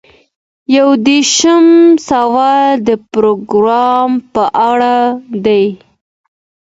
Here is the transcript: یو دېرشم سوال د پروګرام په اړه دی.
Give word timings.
یو 0.75 0.89
دېرشم 1.05 1.65
سوال 2.09 2.71
د 2.87 2.89
پروګرام 3.13 4.09
په 4.33 4.43
اړه 4.69 4.95
دی. 5.45 5.63